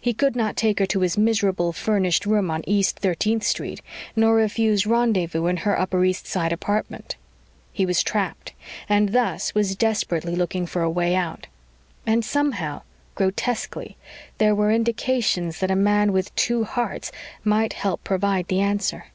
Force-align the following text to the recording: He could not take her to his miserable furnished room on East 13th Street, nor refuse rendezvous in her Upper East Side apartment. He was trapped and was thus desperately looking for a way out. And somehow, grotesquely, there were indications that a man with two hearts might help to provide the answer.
He 0.00 0.12
could 0.12 0.34
not 0.34 0.56
take 0.56 0.80
her 0.80 0.86
to 0.86 1.02
his 1.02 1.16
miserable 1.16 1.72
furnished 1.72 2.26
room 2.26 2.50
on 2.50 2.64
East 2.66 3.00
13th 3.00 3.44
Street, 3.44 3.80
nor 4.16 4.34
refuse 4.34 4.88
rendezvous 4.88 5.46
in 5.46 5.58
her 5.58 5.78
Upper 5.78 6.04
East 6.04 6.26
Side 6.26 6.52
apartment. 6.52 7.14
He 7.72 7.86
was 7.86 8.02
trapped 8.02 8.54
and 8.88 9.10
was 9.14 9.52
thus 9.54 9.74
desperately 9.76 10.34
looking 10.34 10.66
for 10.66 10.82
a 10.82 10.90
way 10.90 11.14
out. 11.14 11.46
And 12.08 12.24
somehow, 12.24 12.82
grotesquely, 13.14 13.96
there 14.38 14.52
were 14.52 14.72
indications 14.72 15.60
that 15.60 15.70
a 15.70 15.76
man 15.76 16.10
with 16.12 16.34
two 16.34 16.64
hearts 16.64 17.12
might 17.44 17.74
help 17.74 18.02
to 18.02 18.08
provide 18.08 18.48
the 18.48 18.58
answer. 18.60 19.06